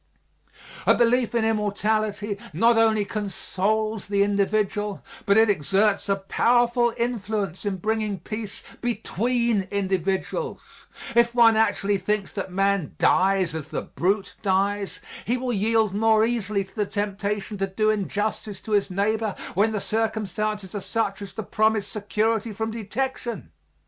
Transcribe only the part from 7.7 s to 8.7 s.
bringing peace